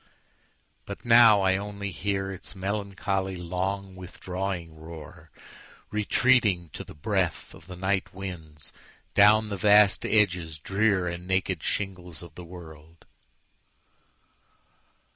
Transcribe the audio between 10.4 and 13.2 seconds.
drearAnd naked shingles of the world.